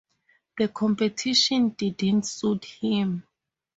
[0.57, 3.23] The competition didn't suit him.